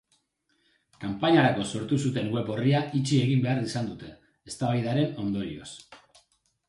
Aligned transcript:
Kanpainarako 1.03 1.65
sortu 1.71 1.99
zuten 2.07 2.31
web 2.37 2.49
orria 2.55 2.81
itxi 3.01 3.21
egin 3.29 3.45
behar 3.47 3.61
izan 3.67 3.93
dute, 3.93 4.11
eztabaidaren 4.53 5.15
ondorioz. 5.27 5.71